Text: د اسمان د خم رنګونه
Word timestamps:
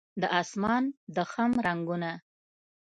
د 0.21 0.23
اسمان 0.41 0.83
د 1.15 1.17
خم 1.31 1.51
رنګونه 1.65 2.11